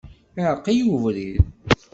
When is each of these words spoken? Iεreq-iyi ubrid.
Iεreq-iyi 0.39 0.83
ubrid. 0.95 1.43